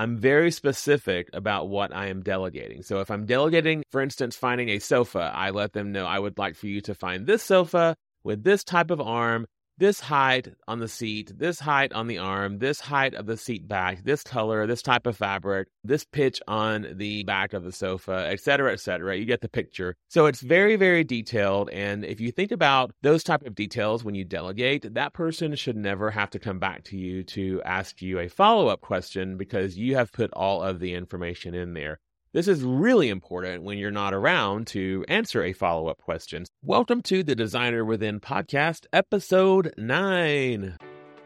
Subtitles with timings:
[0.00, 2.82] I'm very specific about what I am delegating.
[2.82, 6.38] So if I'm delegating, for instance, finding a sofa, I let them know I would
[6.38, 9.46] like for you to find this sofa with this type of arm
[9.80, 13.66] this height on the seat, this height on the arm, this height of the seat
[13.66, 18.28] back, this color, this type of fabric, this pitch on the back of the sofa,
[18.30, 19.16] etc., etc.
[19.16, 19.96] You get the picture.
[20.08, 21.70] So it's very, very detailed.
[21.70, 25.76] And if you think about those type of details when you delegate, that person should
[25.76, 29.78] never have to come back to you to ask you a follow up question because
[29.78, 31.98] you have put all of the information in there.
[32.32, 36.44] This is really important when you're not around to answer a follow up question.
[36.62, 40.76] Welcome to the Designer Within podcast, episode 9.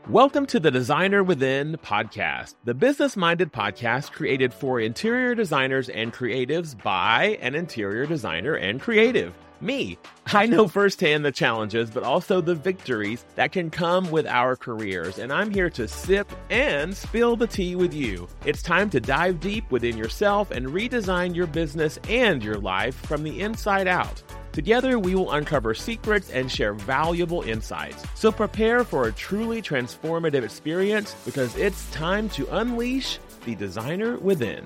[0.09, 6.11] Welcome to the Designer Within podcast, the business minded podcast created for interior designers and
[6.11, 9.99] creatives by an interior designer and creative me.
[10.27, 15.19] I know firsthand the challenges, but also the victories that can come with our careers,
[15.19, 18.29] and I'm here to sip and spill the tea with you.
[18.45, 23.23] It's time to dive deep within yourself and redesign your business and your life from
[23.23, 24.23] the inside out.
[24.55, 28.05] Together, we will uncover secrets and share valuable insights.
[28.15, 34.65] So prepare for a truly transformative experience because it's time to unleash the designer within.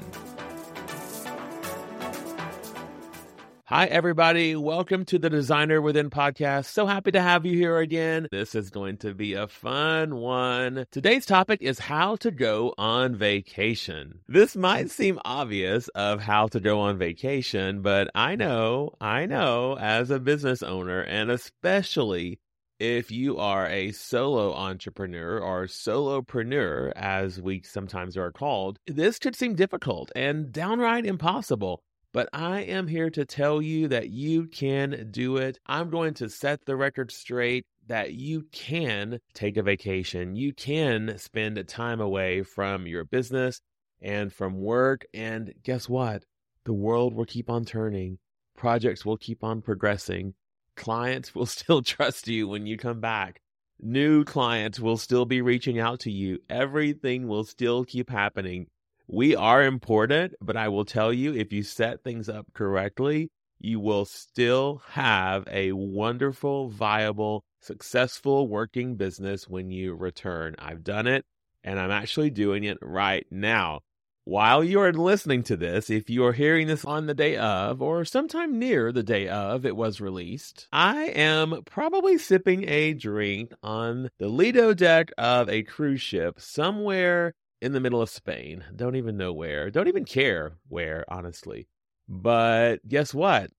[3.71, 4.57] Hi, everybody.
[4.57, 6.71] Welcome to the Designer Within podcast.
[6.73, 8.27] So happy to have you here again.
[8.31, 10.87] This is going to be a fun one.
[10.91, 14.21] Today's topic is how to go on vacation.
[14.27, 19.77] This might seem obvious of how to go on vacation, but I know, I know
[19.79, 22.41] as a business owner and especially
[22.79, 29.37] if you are a solo entrepreneur or solopreneur, as we sometimes are called, this could
[29.37, 31.83] seem difficult and downright impossible.
[32.13, 35.59] But I am here to tell you that you can do it.
[35.67, 40.35] I'm going to set the record straight that you can take a vacation.
[40.35, 43.61] You can spend time away from your business
[44.01, 45.05] and from work.
[45.13, 46.25] And guess what?
[46.65, 48.19] The world will keep on turning,
[48.57, 50.35] projects will keep on progressing,
[50.77, 53.41] clients will still trust you when you come back.
[53.81, 56.39] New clients will still be reaching out to you.
[56.51, 58.67] Everything will still keep happening
[59.09, 63.81] we are important, but I will tell you if you set things up correctly, you
[63.81, 70.55] will still have a wonderful, viable, successful working business when you return.
[70.59, 71.25] I've done it
[71.65, 73.81] and I'm actually doing it right now.
[74.25, 77.81] While you are listening to this, if you are hearing this on the day of
[77.81, 83.55] or sometime near the day of it was released, I am probably sipping a drink
[83.63, 88.65] on the Lido deck of a cruise ship somewhere in the middle of Spain.
[88.75, 89.71] Don't even know where.
[89.71, 91.69] Don't even care where, honestly.
[92.09, 93.51] But guess what?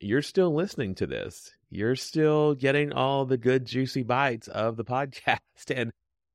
[0.00, 1.52] You're still listening to this.
[1.70, 5.38] You're still getting all the good, juicy bites of the podcast.
[5.74, 5.90] And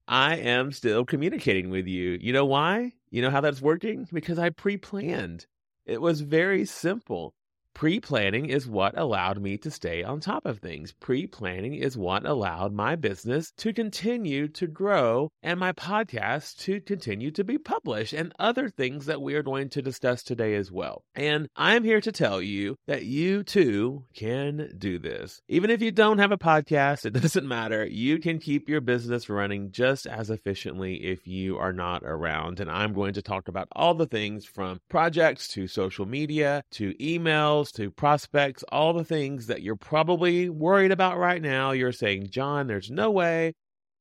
[0.07, 2.17] I am still communicating with you.
[2.19, 2.93] You know why?
[3.11, 4.07] You know how that's working?
[4.11, 5.45] Because I pre planned.
[5.85, 7.33] It was very simple.
[7.79, 10.91] Pre planning is what allowed me to stay on top of things.
[10.91, 16.81] Pre planning is what allowed my business to continue to grow and my podcast to
[16.81, 20.69] continue to be published and other things that we are going to discuss today as
[20.69, 21.05] well.
[21.15, 25.39] And I'm here to tell you that you too can do this.
[25.47, 27.85] Even if you don't have a podcast, it doesn't matter.
[27.85, 32.59] You can keep your business running just as efficiently if you are not around.
[32.59, 36.93] And I'm going to talk about all the things from projects to social media to
[36.95, 41.71] emails to prospects, all the things that you're probably worried about right now.
[41.71, 43.53] You're saying, John, there's no way,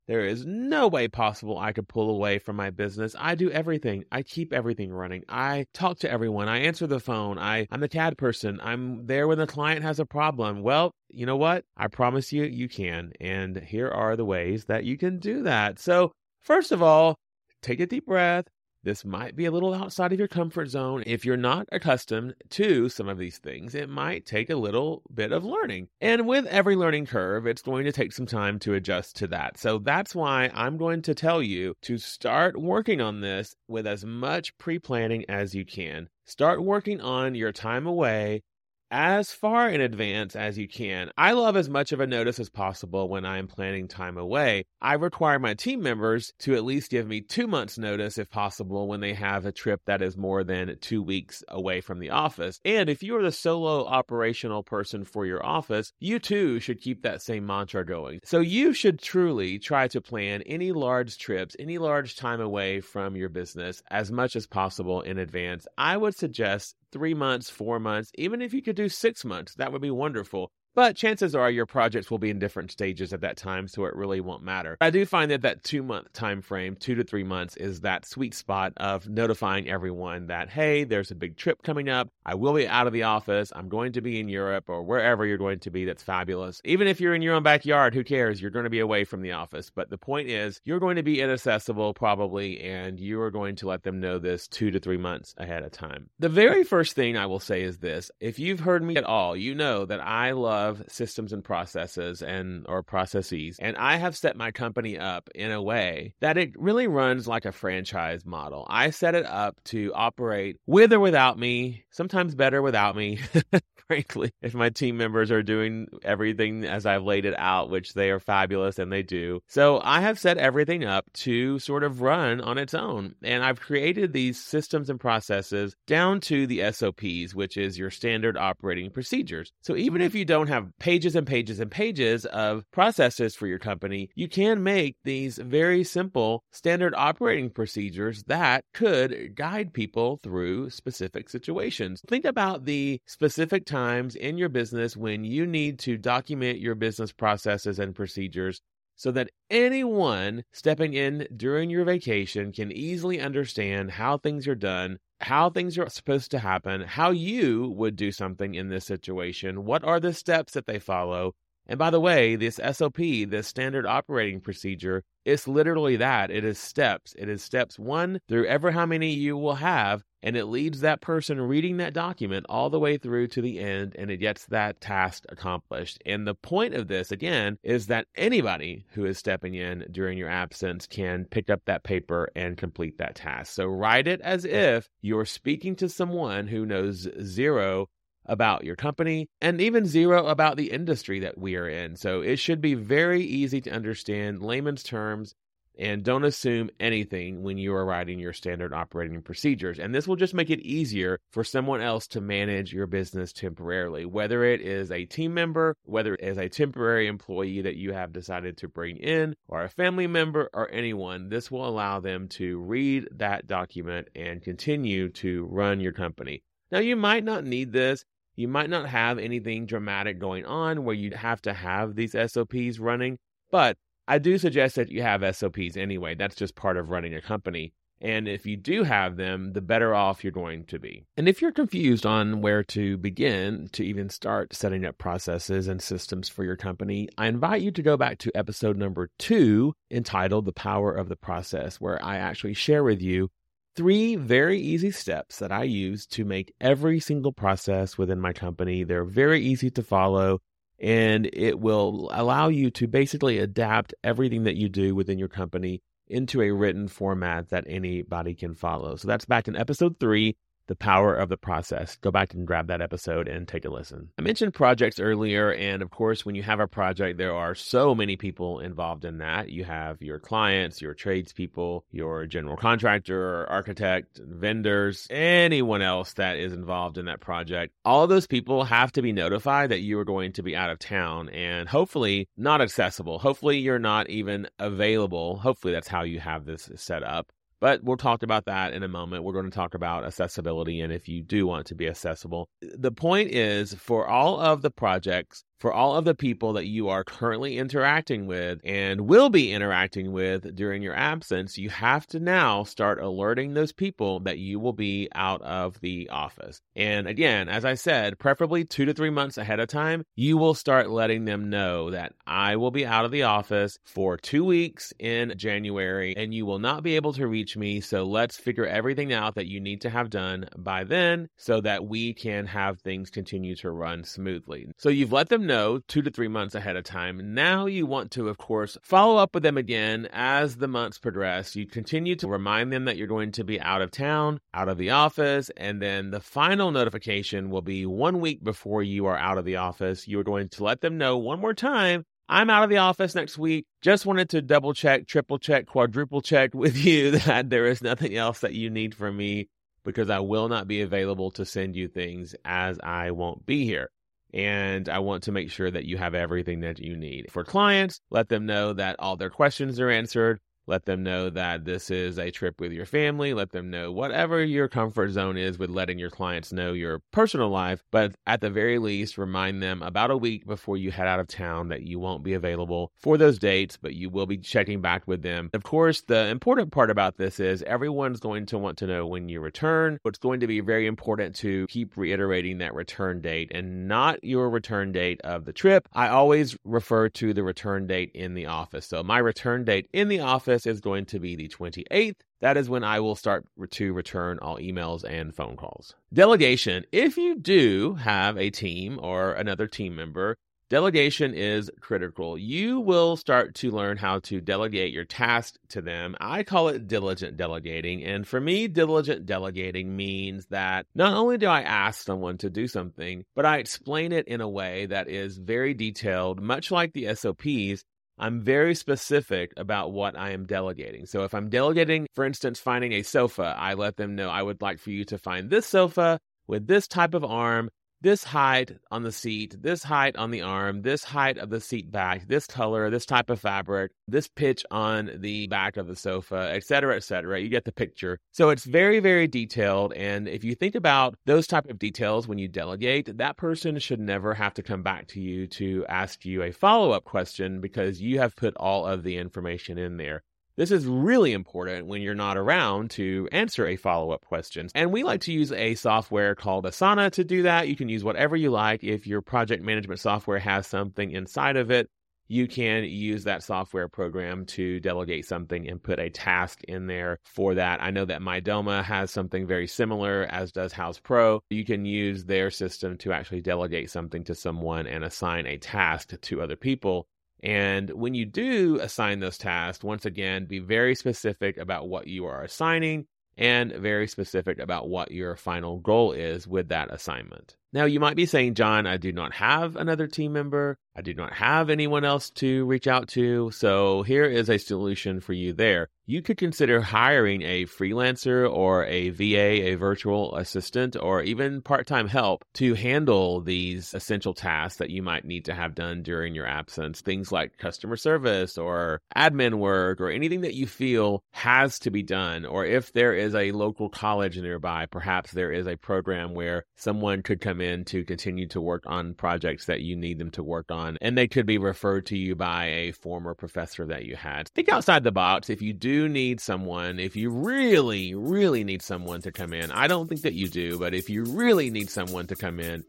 [0.06, 3.15] there is no way possible I could pull away from my business.
[3.19, 4.05] I do everything.
[4.11, 5.25] I keep everything running.
[5.29, 6.49] I talk to everyone.
[6.49, 7.39] I answer the phone.
[7.39, 8.59] I, I'm the CAD person.
[8.62, 10.62] I'm there when the client has a problem.
[10.62, 11.65] Well, you know what?
[11.77, 13.12] I promise you, you can.
[13.21, 15.79] And here are the ways that you can do that.
[15.79, 17.17] So, first of all,
[17.62, 18.47] take a deep breath
[18.88, 21.03] this might be a little outside of your comfort zone.
[21.06, 25.31] If you're not accustomed to some of these things, it might take a little bit
[25.31, 25.88] of learning.
[26.00, 29.59] And with every learning curve, it's going to take some time to adjust to that.
[29.59, 34.06] So that's why I'm going to tell you to start working on this with as
[34.06, 36.08] much pre planning as you can.
[36.25, 38.43] Start working on your time away
[38.90, 41.11] as far in advance as you can.
[41.17, 44.64] I love as much of a notice as possible when I am planning time away.
[44.81, 48.88] I require my team members to at least give me two months' notice if possible
[48.88, 52.61] when they have a trip that is more than two weeks away from the office.
[52.64, 57.02] And if you are the solo operational person for your office, you too should keep
[57.02, 58.20] that same mantra going.
[58.25, 63.17] So you should truly try to plan any large trips, any large time away from
[63.17, 65.67] your business as much as possible in advance.
[65.76, 69.73] I would suggest three months, four months, even if you could do six months, that
[69.73, 70.52] would be wonderful.
[70.78, 73.96] But chances are your projects will be in different stages at that time, so it
[73.96, 74.76] really won't matter.
[74.80, 78.06] I do find that that two month time frame, two to three months, is that
[78.06, 82.10] sweet spot of notifying everyone that, hey, there's a big trip coming up.
[82.25, 83.52] I will be out of the office.
[83.56, 85.84] I'm going to be in Europe or wherever you're going to be.
[85.84, 86.60] That's fabulous.
[86.64, 88.40] Even if you're in your own backyard, who cares?
[88.40, 89.72] You're going to be away from the office.
[89.75, 93.66] But the point is, you're going to be inaccessible probably, and you are going to
[93.66, 96.08] let them know this two to three months ahead of time.
[96.20, 99.34] The very first thing I will say is this if you've heard me at all,
[99.34, 104.37] you know that I love systems and processes and or processes, and I have set
[104.37, 108.67] my company up in a way that it really runs like a franchise model.
[108.69, 113.20] I set it up to operate with or without me, sometimes better without me.
[113.88, 118.11] frankly, if my team members are doing everything as I've laid it out, which they
[118.11, 119.41] are fabulous and they do.
[119.49, 123.14] So I have set everything up to sort of run on its own.
[123.23, 128.37] And I've created these systems and processes down to the SOPs, which is your standard
[128.37, 129.50] operating procedures.
[129.62, 133.58] So even if you don't have pages and pages and pages of processes for your
[133.58, 140.70] company, you can make these very simple standard operating procedures that could guide people through
[140.70, 142.00] specific situations.
[142.08, 147.12] Think about the specific times in your business when you need to document your business
[147.12, 148.61] processes and procedures
[148.99, 154.99] so that anyone stepping in during your vacation can easily understand how things are done,
[155.20, 159.85] how things are supposed to happen, how you would do something in this situation, what
[159.85, 161.35] are the steps that they follow.
[161.69, 166.31] And by the way, this SOP, this standard operating procedure, it's literally that.
[166.31, 167.15] It is steps.
[167.19, 171.00] It is steps one through ever how many you will have and it leads that
[171.00, 174.81] person reading that document all the way through to the end and it gets that
[174.81, 176.03] task accomplished.
[176.05, 180.29] And the point of this, again, is that anybody who is stepping in during your
[180.29, 183.53] absence can pick up that paper and complete that task.
[183.53, 187.88] So write it as if you're speaking to someone who knows zero
[188.28, 191.96] about your company and even zero about the industry that we are in.
[191.96, 195.34] So it should be very easy to understand layman's terms
[195.78, 199.78] and don't assume anything when you are writing your standard operating procedures.
[199.78, 204.04] And this will just make it easier for someone else to manage your business temporarily,
[204.04, 208.12] whether it is a team member, whether it is a temporary employee that you have
[208.12, 211.28] decided to bring in, or a family member, or anyone.
[211.28, 216.42] This will allow them to read that document and continue to run your company.
[216.72, 218.04] Now, you might not need this.
[218.38, 222.79] You might not have anything dramatic going on where you have to have these SOPs
[222.79, 223.19] running,
[223.50, 223.76] but
[224.06, 226.14] I do suggest that you have SOPs anyway.
[226.14, 227.73] That's just part of running a company.
[228.00, 231.05] And if you do have them, the better off you're going to be.
[231.17, 235.82] And if you're confused on where to begin to even start setting up processes and
[235.82, 240.44] systems for your company, I invite you to go back to episode number two entitled
[240.44, 243.31] The Power of the Process, where I actually share with you
[243.78, 248.82] three very easy steps that I use to make every single process within my company.
[248.82, 250.40] They're very easy to follow
[250.80, 255.80] and it will allow you to basically adapt everything that you do within your company
[256.08, 258.96] into a written format that anybody can follow.
[258.96, 260.36] So that's back in episode three
[260.69, 261.97] the power of the process.
[261.97, 264.11] Go back and grab that episode and take a listen.
[264.19, 267.94] I mentioned projects earlier, and of course, when you have a project, there are so
[267.94, 269.50] many people involved in that.
[269.50, 276.53] You have your clients, your tradespeople, your general contractor, architect, vendors, anyone else that is
[276.53, 277.73] involved in that project.
[277.85, 280.79] All those people have to be notified that you are going to be out of
[280.79, 283.19] town and hopefully not accessible.
[283.19, 285.38] Hopefully, you're not even available.
[285.38, 287.32] Hopefully, that's how you have this set up.
[287.60, 289.25] But we'll talk about that in a moment.
[289.25, 292.49] We're going to talk about accessibility and if you do want to be accessible.
[292.61, 296.88] The point is for all of the projects for all of the people that you
[296.88, 302.21] are currently interacting with and will be interacting with during your absence, you have to
[302.21, 306.61] now start alerting those people that you will be out of the office.
[306.77, 310.55] And again, as I said, preferably two to three months ahead of time, you will
[310.55, 314.93] start letting them know that I will be out of the office for two weeks
[314.99, 317.81] in January and you will not be able to reach me.
[317.81, 321.85] So let's figure everything out that you need to have done by then so that
[321.85, 324.69] we can have things continue to run smoothly.
[324.77, 327.35] So you've let them know two to three months ahead of time.
[327.35, 331.57] Now you want to, of course, follow up with them again as the months progress.
[331.57, 334.78] You continue to remind them that you're going to be out of town, out of
[334.78, 339.38] the office, and then the final notification will be one week before you are out
[339.38, 340.07] of the office.
[340.07, 343.14] You are going to let them know one more time I'm out of the office
[343.14, 343.64] next week.
[343.81, 348.14] Just wanted to double check, triple check, quadruple check with you that there is nothing
[348.17, 349.49] else that you need from me
[349.85, 353.90] because I will not be available to send you things as I won't be here
[354.32, 357.30] and I want to make sure that you have everything that you need.
[357.30, 360.40] For clients, let them know that all their questions are answered.
[360.68, 363.32] Let them know that this is a trip with your family.
[363.32, 367.48] Let them know whatever your comfort zone is with letting your clients know your personal
[367.48, 367.82] life.
[367.90, 371.26] But at the very least, remind them about a week before you head out of
[371.26, 375.08] town that you won't be available for those dates, but you will be checking back
[375.08, 375.48] with them.
[375.54, 379.30] Of course, the important part about this is everyone's going to want to know when
[379.30, 379.98] you return.
[380.04, 384.50] It's going to be very important to keep reiterating that return date and not your
[384.50, 385.88] return date of the trip.
[385.94, 388.87] I always refer to the return date in the office.
[388.87, 392.17] So my return date in the office is going to be the 28th.
[392.41, 395.95] That is when I will start to return all emails and phone calls.
[396.12, 396.85] Delegation.
[396.93, 400.37] If you do have a team or another team member,
[400.71, 402.37] Delegation is critical.
[402.37, 406.15] You will start to learn how to delegate your task to them.
[406.21, 408.05] I call it diligent delegating.
[408.05, 412.69] And for me, diligent delegating means that not only do I ask someone to do
[412.69, 417.15] something, but I explain it in a way that is very detailed, much like the
[417.15, 417.83] SOPs,
[418.18, 421.06] I'm very specific about what I am delegating.
[421.06, 424.60] So if I'm delegating, for instance, finding a sofa, I let them know I would
[424.60, 427.70] like for you to find this sofa with this type of arm
[428.00, 431.90] this height on the seat, this height on the arm, this height of the seat
[431.90, 436.50] back, this color, this type of fabric, this pitch on the back of the sofa,
[436.55, 437.40] etc., etc.
[437.40, 438.19] You get the picture.
[438.33, 439.93] So it's very, very detailed.
[439.95, 444.00] And if you think about those type of details when you delegate, that person should
[444.00, 448.00] never have to come back to you to ask you a follow up question because
[448.00, 450.23] you have put all of the information in there.
[450.59, 454.69] This is really important when you're not around to answer a follow up question.
[454.75, 457.69] And we like to use a software called Asana to do that.
[457.69, 458.83] You can use whatever you like.
[458.83, 461.88] If your project management software has something inside of it,
[462.27, 467.21] you can use that software program to delegate something and put a task in there
[467.25, 467.81] for that.
[467.81, 471.41] I know that Mydoma has something very similar, as does Houzz Pro.
[471.50, 476.21] You can use their system to actually delegate something to someone and assign a task
[476.21, 477.07] to other people.
[477.42, 482.26] And when you do assign those tasks, once again, be very specific about what you
[482.26, 487.57] are assigning and very specific about what your final goal is with that assignment.
[487.72, 490.78] Now, you might be saying, John, I do not have another team member.
[490.96, 493.52] I do not have anyone else to reach out to.
[493.52, 495.88] So here is a solution for you there.
[496.06, 501.87] You could consider hiring a freelancer or a VA, a virtual assistant, or even part
[501.87, 506.34] time help to handle these essential tasks that you might need to have done during
[506.34, 507.02] your absence.
[507.02, 512.02] Things like customer service or admin work or anything that you feel has to be
[512.02, 512.46] done.
[512.46, 517.22] Or if there is a local college nearby, perhaps there is a program where someone
[517.22, 520.99] could in to continue to work on projects that you need them to work on.
[521.00, 524.49] And they could be referred to you by a former professor that you had.
[524.49, 525.50] Think outside the box.
[525.50, 529.87] If you do need someone, if you really, really need someone to come in, I
[529.87, 532.85] don't think that you do, but if you really need someone to come in,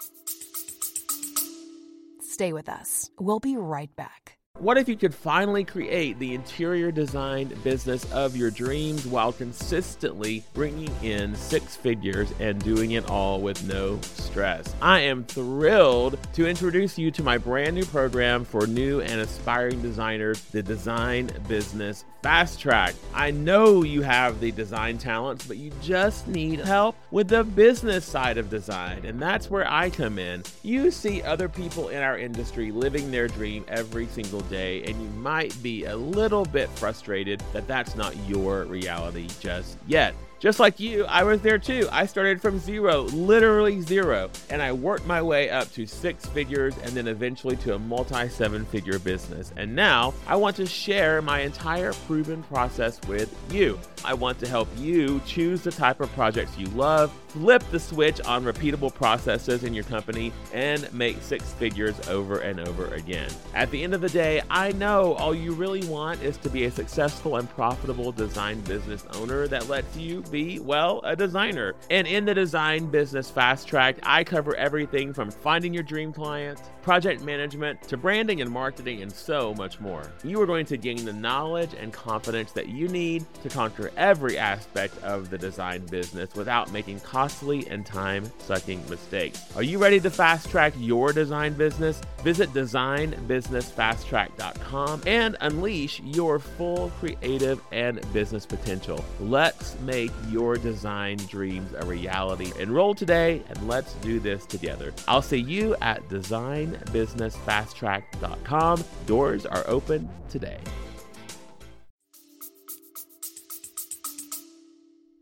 [2.22, 3.10] stay with us.
[3.20, 4.39] We'll be right back.
[4.60, 10.44] What if you could finally create the interior design business of your dreams while consistently
[10.54, 14.76] bringing in six figures and doing it all with no stress?
[14.82, 19.82] I am thrilled to introduce you to my brand new program for new and aspiring
[19.82, 22.96] designers, the Design Business Fast Track.
[23.14, 28.04] I know you have the design talents, but you just need help with the business
[28.04, 30.44] side of design, and that's where I come in.
[30.62, 35.10] You see other people in our industry living their dream every single day, and you
[35.20, 40.14] might be a little bit frustrated that that's not your reality just yet.
[40.40, 41.90] Just like you, I was there too.
[41.92, 46.78] I started from zero, literally zero, and I worked my way up to six figures
[46.78, 49.52] and then eventually to a multi seven figure business.
[49.58, 53.78] And now I want to share my entire proven process with you.
[54.06, 58.22] I want to help you choose the type of projects you love, flip the switch
[58.22, 63.30] on repeatable processes in your company, and make six figures over and over again.
[63.54, 66.64] At the end of the day, I know all you really want is to be
[66.64, 71.76] a successful and profitable design business owner that lets you be, well, a designer.
[71.90, 76.62] And in the design business fast track, I cover everything from finding your dream client,
[76.82, 80.12] project management, to branding and marketing, and so much more.
[80.24, 84.38] You are going to gain the knowledge and confidence that you need to conquer every
[84.38, 89.46] aspect of the design business without making costly and time sucking mistakes.
[89.56, 92.02] Are you ready to fast track your design business?
[92.24, 99.04] Visit designbusinessfasttrack.com and unleash your full creative and business potential.
[99.20, 102.52] Let's make your design dreams a reality.
[102.60, 104.94] Enroll today and let's do this together.
[105.08, 108.84] I'll see you at designbusinessfasttrack.com.
[109.06, 110.58] Doors are open today.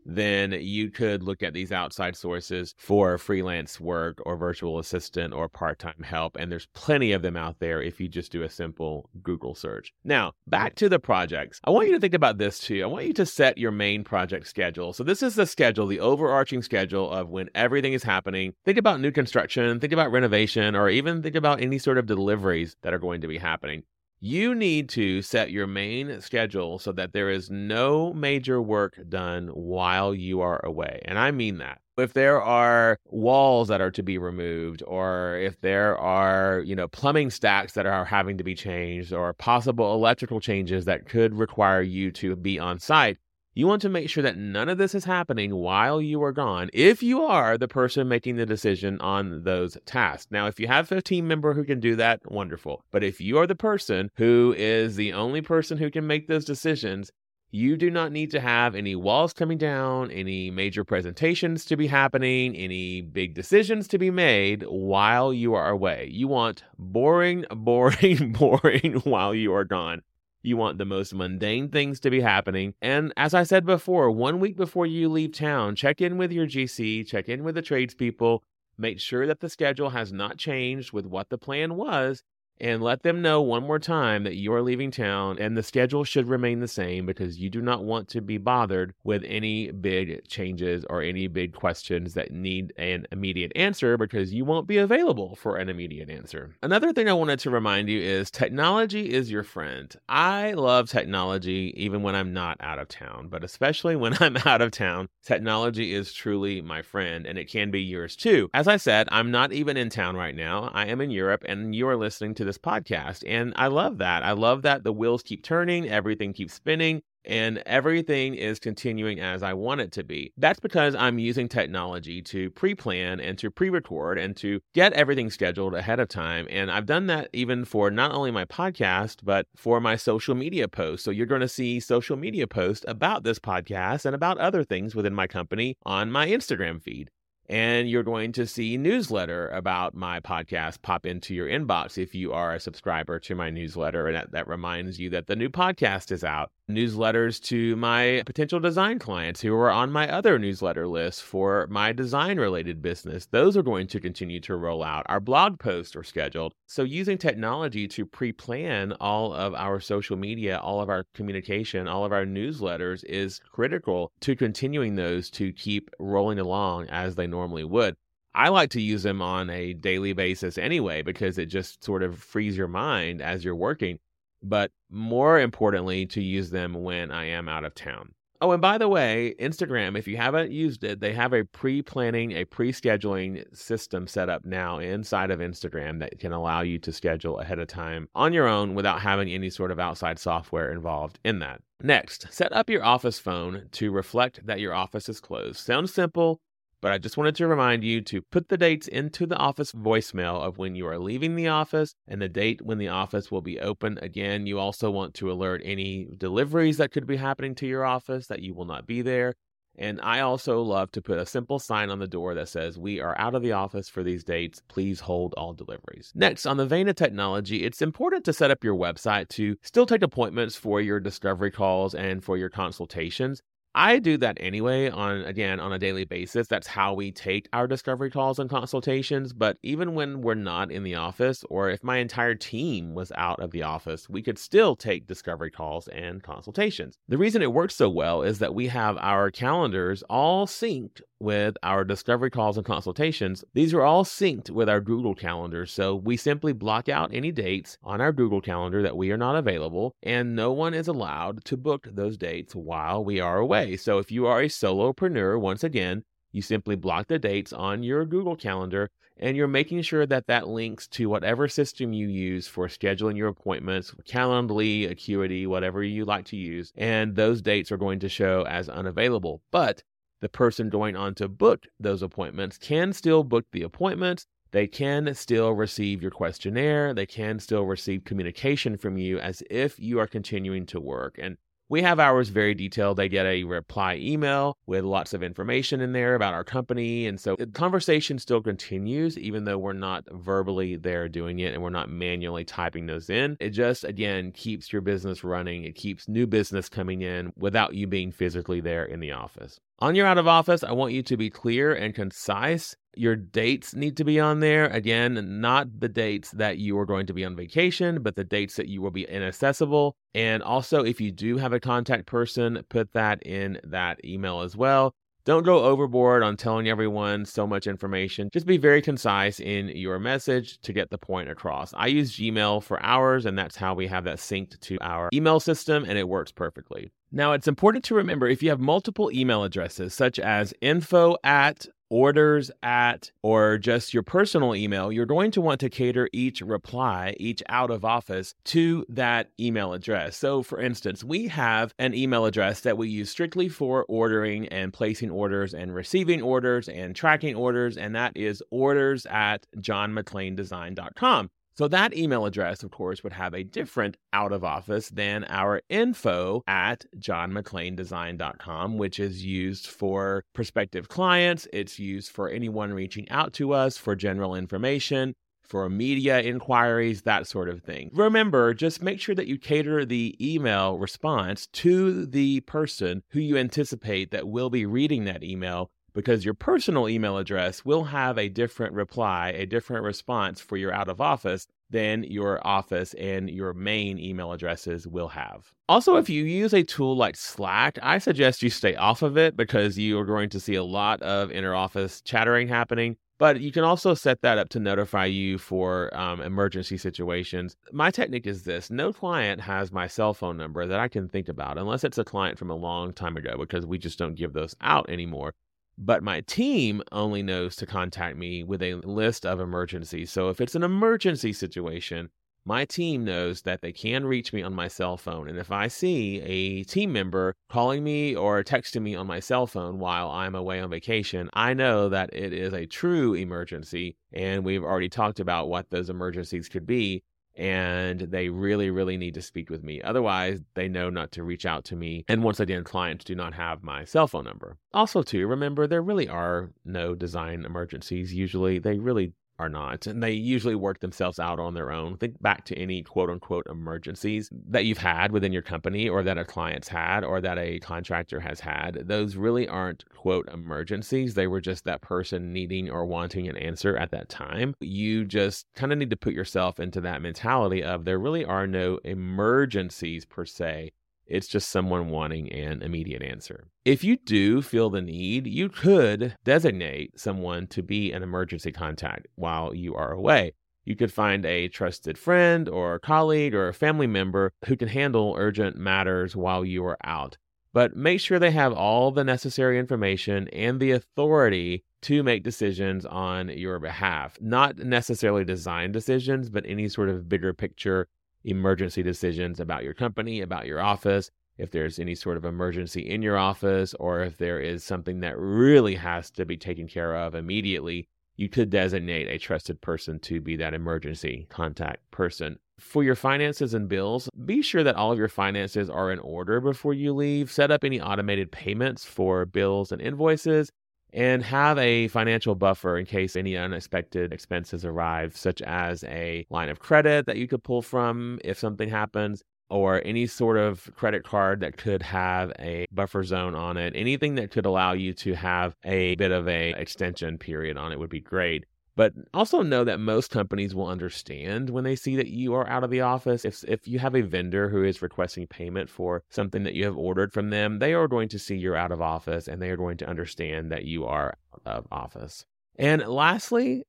[0.08, 5.48] Then you could look at these outside sources for freelance work or virtual assistant or
[5.50, 6.36] part time help.
[6.36, 9.92] And there's plenty of them out there if you just do a simple Google search.
[10.04, 11.60] Now, back to the projects.
[11.64, 12.82] I want you to think about this too.
[12.82, 14.94] I want you to set your main project schedule.
[14.94, 18.54] So, this is the schedule, the overarching schedule of when everything is happening.
[18.64, 22.76] Think about new construction, think about renovation, or even think about any sort of deliveries
[22.82, 23.82] that are going to be happening.
[24.20, 29.46] You need to set your main schedule so that there is no major work done
[29.48, 31.00] while you are away.
[31.04, 31.80] And I mean that.
[31.96, 36.88] If there are walls that are to be removed, or if there are, you know,
[36.88, 41.82] plumbing stacks that are having to be changed, or possible electrical changes that could require
[41.82, 43.18] you to be on site,
[43.58, 46.70] you want to make sure that none of this is happening while you are gone,
[46.72, 50.28] if you are the person making the decision on those tasks.
[50.30, 52.84] Now, if you have a team member who can do that, wonderful.
[52.92, 56.44] But if you are the person who is the only person who can make those
[56.44, 57.10] decisions,
[57.50, 61.88] you do not need to have any walls coming down, any major presentations to be
[61.88, 66.08] happening, any big decisions to be made while you are away.
[66.12, 70.02] You want boring, boring, boring while you are gone.
[70.42, 72.74] You want the most mundane things to be happening.
[72.80, 76.46] And as I said before, one week before you leave town, check in with your
[76.46, 78.42] GC, check in with the tradespeople,
[78.76, 82.22] make sure that the schedule has not changed with what the plan was,
[82.60, 86.04] and let them know one more time that you are leaving town and the schedule
[86.04, 90.26] should remain the same because you do not want to be bothered with any big
[90.28, 95.36] changes or any big questions that need an immediate answer because you won't be available
[95.36, 96.54] for an immediate answer.
[96.62, 99.94] Another thing I wanted to remind you is technology is your friend.
[100.08, 104.62] I love technology even when I'm not out of town, but especially when I'm out
[104.62, 108.50] of town, technology is truly my friend and it can be yours too.
[108.54, 110.70] As I said, I'm not even in town right now.
[110.74, 113.22] I am in Europe and you are listening to this podcast.
[113.26, 114.24] And I love that.
[114.24, 119.42] I love that the wheels keep turning, everything keeps spinning and everything is continuing as
[119.42, 120.32] I want it to be.
[120.36, 124.94] That's because I'm using technology to pre plan and to pre record and to get
[124.94, 126.46] everything scheduled ahead of time.
[126.50, 130.68] And I've done that even for not only my podcast, but for my social media
[130.68, 131.04] posts.
[131.04, 134.94] So you're going to see social media posts about this podcast and about other things
[134.94, 137.10] within my company on my Instagram feed
[137.48, 142.32] and you're going to see newsletter about my podcast pop into your inbox if you
[142.32, 146.12] are a subscriber to my newsletter and that, that reminds you that the new podcast
[146.12, 151.22] is out newsletters to my potential design clients who are on my other newsletter list
[151.22, 153.26] for my design related business.
[153.26, 155.06] Those are going to continue to roll out.
[155.08, 156.52] Our blog posts are scheduled.
[156.66, 161.88] So, using technology to pre plan all of our social media, all of our communication,
[161.88, 167.26] all of our newsletters is critical to continuing those to keep rolling along as they
[167.26, 167.96] normally would.
[168.34, 172.18] I like to use them on a daily basis anyway because it just sort of
[172.18, 173.98] frees your mind as you're working
[174.42, 178.14] but more importantly, to use them when I am out of town.
[178.40, 181.82] Oh, and by the way, Instagram, if you haven't used it, they have a pre
[181.82, 186.78] planning, a pre scheduling system set up now inside of Instagram that can allow you
[186.78, 190.70] to schedule ahead of time on your own without having any sort of outside software
[190.70, 191.60] involved in that.
[191.82, 195.56] Next, set up your office phone to reflect that your office is closed.
[195.56, 196.40] Sounds simple,
[196.80, 200.40] but I just wanted to remind you to put the dates into the office voicemail
[200.42, 203.60] of when you are leaving the office and the date when the office will be
[203.60, 203.98] open.
[204.00, 208.26] Again, you also want to alert any deliveries that could be happening to your office
[208.28, 209.34] that you will not be there.
[209.80, 213.00] And I also love to put a simple sign on the door that says, We
[213.00, 214.60] are out of the office for these dates.
[214.66, 216.10] Please hold all deliveries.
[216.16, 219.86] Next, on the vein of technology, it's important to set up your website to still
[219.86, 223.40] take appointments for your discovery calls and for your consultations.
[223.78, 226.48] I do that anyway on again on a daily basis.
[226.48, 230.82] That's how we take our discovery calls and consultations, but even when we're not in
[230.82, 234.74] the office or if my entire team was out of the office, we could still
[234.74, 236.98] take discovery calls and consultations.
[237.06, 241.56] The reason it works so well is that we have our calendars all synced with
[241.62, 243.44] our discovery calls and consultations.
[243.54, 247.78] These are all synced with our Google Calendar, so we simply block out any dates
[247.82, 251.56] on our Google Calendar that we are not available, and no one is allowed to
[251.56, 253.76] book those dates while we are away.
[253.76, 258.04] So if you are a solopreneur, once again, you simply block the dates on your
[258.04, 262.68] Google Calendar and you're making sure that that links to whatever system you use for
[262.68, 266.72] scheduling your appointments, Calendly, Acuity, whatever you like to use.
[266.76, 269.42] And those dates are going to show as unavailable.
[269.50, 269.82] But
[270.20, 274.26] the person going on to book those appointments can still book the appointments.
[274.50, 276.94] They can still receive your questionnaire.
[276.94, 281.18] They can still receive communication from you as if you are continuing to work.
[281.18, 281.36] And
[281.68, 282.96] We have ours very detailed.
[282.96, 287.06] They get a reply email with lots of information in there about our company.
[287.06, 291.62] And so the conversation still continues, even though we're not verbally there doing it and
[291.62, 293.36] we're not manually typing those in.
[293.38, 295.64] It just, again, keeps your business running.
[295.64, 299.60] It keeps new business coming in without you being physically there in the office.
[299.80, 302.74] On your out of office, I want you to be clear and concise.
[302.98, 304.66] Your dates need to be on there.
[304.66, 308.56] Again, not the dates that you are going to be on vacation, but the dates
[308.56, 309.94] that you will be inaccessible.
[310.14, 314.56] And also, if you do have a contact person, put that in that email as
[314.56, 314.94] well.
[315.24, 318.30] Don't go overboard on telling everyone so much information.
[318.32, 321.74] Just be very concise in your message to get the point across.
[321.74, 325.38] I use Gmail for ours, and that's how we have that synced to our email
[325.38, 326.90] system, and it works perfectly.
[327.12, 331.66] Now, it's important to remember if you have multiple email addresses, such as info at
[331.90, 337.14] orders at or just your personal email, you're going to want to cater each reply,
[337.18, 340.16] each out of office to that email address.
[340.16, 344.72] So, for instance, we have an email address that we use strictly for ordering and
[344.72, 351.30] placing orders and receiving orders and tracking orders, and that is orders at johnmcclaindesign.com.
[351.58, 355.60] So that email address, of course, would have a different out of office than our
[355.68, 361.48] info at johnmcclaindesign.com, which is used for prospective clients.
[361.52, 367.26] It's used for anyone reaching out to us for general information for media inquiries, that
[367.26, 367.90] sort of thing.
[367.92, 373.36] Remember, just make sure that you cater the email response to the person who you
[373.36, 378.28] anticipate that will be reading that email because your personal email address will have a
[378.28, 383.52] different reply, a different response for your out of office than your office and your
[383.52, 385.52] main email addresses will have.
[385.68, 389.36] Also, if you use a tool like Slack, I suggest you stay off of it
[389.36, 392.96] because you are going to see a lot of inter office chattering happening.
[393.18, 397.56] But you can also set that up to notify you for um, emergency situations.
[397.72, 401.28] My technique is this no client has my cell phone number that I can think
[401.28, 404.34] about, unless it's a client from a long time ago, because we just don't give
[404.34, 405.34] those out anymore
[405.78, 410.10] but my team only knows to contact me with a list of emergencies.
[410.10, 412.10] So if it's an emergency situation,
[412.44, 415.28] my team knows that they can reach me on my cell phone.
[415.28, 419.46] And if I see a team member calling me or texting me on my cell
[419.46, 423.96] phone while I'm away on vacation, I know that it is a true emergency.
[424.12, 427.04] And we've already talked about what those emergencies could be
[427.38, 429.80] and they really, really need to speak with me.
[429.80, 432.04] Otherwise, they know not to reach out to me.
[432.08, 434.58] And once again, clients do not have my cell phone number.
[434.74, 438.12] Also, too, remember there really are no design emergencies.
[438.12, 439.86] Usually, they really are not.
[439.86, 441.96] And they usually work themselves out on their own.
[441.96, 446.18] Think back to any quote unquote emergencies that you've had within your company or that
[446.18, 448.88] a client's had or that a contractor has had.
[448.88, 451.14] Those really aren't quote emergencies.
[451.14, 454.54] They were just that person needing or wanting an answer at that time.
[454.60, 458.46] You just kind of need to put yourself into that mentality of there really are
[458.46, 460.72] no emergencies per se.
[461.08, 463.48] It's just someone wanting an immediate answer.
[463.64, 469.06] If you do feel the need, you could designate someone to be an emergency contact
[469.14, 470.34] while you are away.
[470.64, 475.14] You could find a trusted friend or colleague or a family member who can handle
[475.18, 477.16] urgent matters while you are out.
[477.54, 482.84] But make sure they have all the necessary information and the authority to make decisions
[482.84, 484.18] on your behalf.
[484.20, 487.88] Not necessarily design decisions, but any sort of bigger picture
[488.28, 493.00] emergency decisions about your company, about your office, if there's any sort of emergency in
[493.00, 497.14] your office, or if there is something that really has to be taken care of
[497.14, 502.38] immediately, you could designate a trusted person to be that emergency contact person.
[502.58, 506.40] For your finances and bills, be sure that all of your finances are in order
[506.40, 507.30] before you leave.
[507.30, 510.50] Set up any automated payments for bills and invoices
[510.92, 516.48] and have a financial buffer in case any unexpected expenses arrive, such as a line
[516.48, 521.04] of credit that you could pull from if something happens, or any sort of credit
[521.04, 523.72] card that could have a buffer zone on it.
[523.76, 527.78] Anything that could allow you to have a bit of a extension period on it
[527.78, 528.44] would be great.
[528.78, 532.62] But also know that most companies will understand when they see that you are out
[532.62, 533.24] of the office.
[533.24, 536.78] If, if you have a vendor who is requesting payment for something that you have
[536.78, 539.56] ordered from them, they are going to see you're out of office and they are
[539.56, 542.24] going to understand that you are out of office.
[542.56, 543.64] And lastly,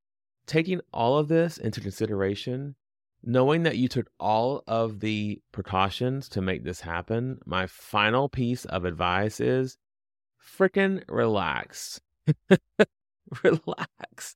[0.46, 2.76] taking all of this into consideration,
[3.24, 8.64] knowing that you took all of the precautions to make this happen, my final piece
[8.66, 9.80] of advice is
[10.40, 12.00] freaking relax.
[13.44, 14.36] relax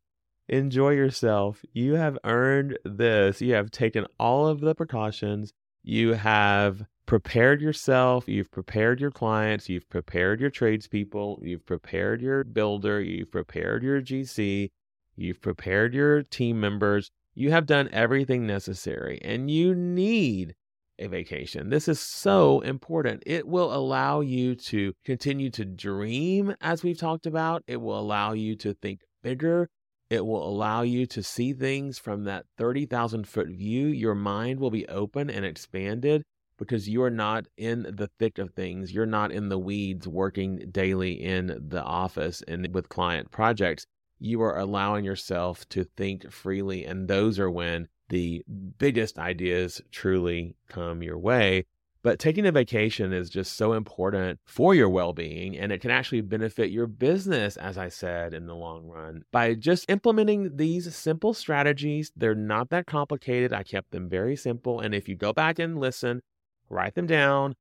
[0.53, 1.65] enjoy yourself.
[1.73, 3.41] You have earned this.
[3.41, 5.51] You have taken all of the precautions.
[5.83, 8.27] You have prepared yourself.
[8.27, 9.67] You've prepared your clients.
[9.67, 11.39] You've prepared your tradespeople.
[11.41, 13.01] You've prepared your builder.
[13.01, 14.69] You've prepared your GC.
[15.15, 17.09] You've prepared your team members.
[17.33, 20.53] You have done everything necessary, and you need
[20.99, 21.71] a vacation.
[21.71, 23.23] This is so important.
[23.25, 27.63] It will allow you to continue to dream, as we've talked about.
[27.65, 29.69] It will allow you to think bigger.
[30.13, 33.87] It will allow you to see things from that 30,000 foot view.
[33.87, 36.21] Your mind will be open and expanded
[36.55, 38.93] because you are not in the thick of things.
[38.93, 43.87] You're not in the weeds working daily in the office and with client projects.
[44.19, 46.85] You are allowing yourself to think freely.
[46.85, 48.43] And those are when the
[48.77, 51.65] biggest ideas truly come your way.
[52.03, 55.89] But taking a vacation is just so important for your well being, and it can
[55.89, 59.23] actually benefit your business, as I said, in the long run.
[59.31, 63.53] By just implementing these simple strategies, they're not that complicated.
[63.53, 64.81] I kept them very simple.
[64.81, 66.21] And if you go back and listen,
[66.69, 67.55] write them down,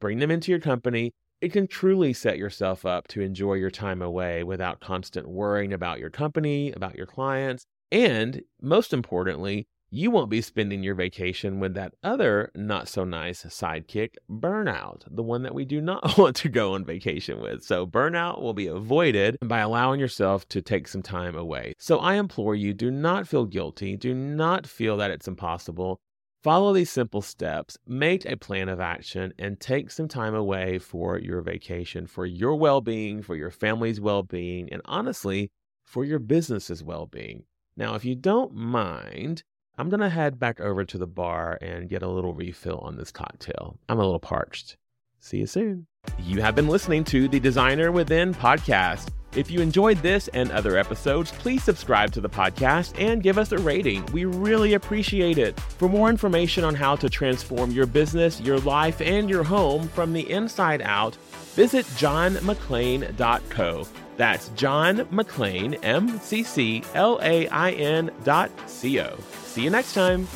[0.00, 4.02] bring them into your company, it can truly set yourself up to enjoy your time
[4.02, 10.28] away without constant worrying about your company, about your clients, and most importantly, you won't
[10.28, 15.54] be spending your vacation with that other not so nice sidekick, burnout, the one that
[15.54, 17.62] we do not want to go on vacation with.
[17.62, 21.72] So, burnout will be avoided by allowing yourself to take some time away.
[21.78, 26.00] So, I implore you do not feel guilty, do not feel that it's impossible.
[26.42, 31.18] Follow these simple steps, make a plan of action, and take some time away for
[31.18, 35.50] your vacation, for your well being, for your family's well being, and honestly,
[35.84, 37.44] for your business's well being.
[37.76, 39.42] Now, if you don't mind,
[39.78, 42.96] I'm going to head back over to the bar and get a little refill on
[42.96, 43.78] this cocktail.
[43.88, 44.76] I'm a little parched.
[45.20, 45.86] See you soon.
[46.20, 49.10] You have been listening to the Designer Within podcast.
[49.36, 53.52] If you enjoyed this and other episodes, please subscribe to the podcast and give us
[53.52, 54.04] a rating.
[54.06, 55.60] We really appreciate it.
[55.60, 60.12] For more information on how to transform your business, your life, and your home from
[60.12, 61.14] the inside out,
[61.54, 63.86] visit johnmcclain.co.
[64.16, 69.16] That's John McClain, M C C L A I N dot C O.
[69.58, 70.28] See you next time.